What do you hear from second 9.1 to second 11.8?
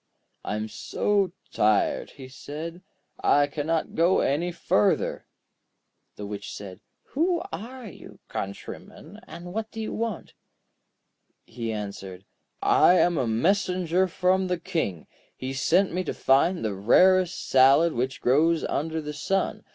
and what do you want?' He